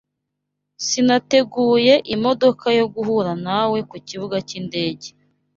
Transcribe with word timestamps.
[S] 0.85 0.87
Nateguye 1.07 1.93
imodoka 2.15 2.65
yo 2.79 2.85
guhura 2.93 3.31
nawe 3.45 3.77
kukibuga 3.89 4.35
cyindege. 4.47 5.07